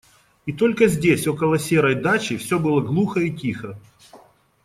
[0.47, 3.77] И только здесь, около серой дачи, все было глухо и тихо.